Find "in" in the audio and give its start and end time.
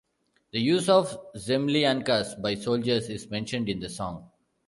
3.69-3.79